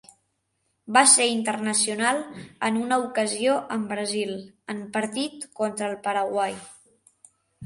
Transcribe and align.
Va 0.95 1.01
ser 1.09 1.25
internacional 1.33 2.21
en 2.69 2.79
una 2.85 2.99
ocasió 3.03 3.59
amb 3.77 3.93
Brasil, 3.95 4.33
en 4.75 4.81
partit 4.97 5.47
contra 5.61 5.91
el 5.93 5.99
Paraguai. 6.11 6.59